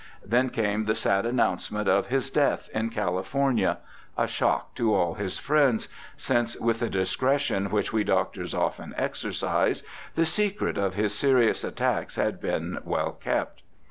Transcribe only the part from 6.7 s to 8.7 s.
the discretion which we doctors